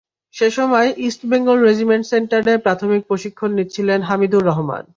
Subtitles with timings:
[0.33, 4.83] সেই সময় East Bengal regiment সেন্টারে প্রাথমিক প্রশিক্ষণ নিচ্ছিলেন হামিদুর রহমান।